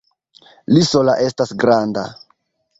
[0.77, 2.09] Li sola estas granda!